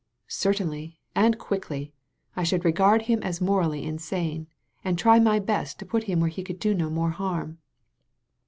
[0.27, 1.93] ''Certainly, and quickly!
[2.35, 4.47] I should regard him as morally insane,
[4.83, 7.59] and try my best to put him where he could do no more harm.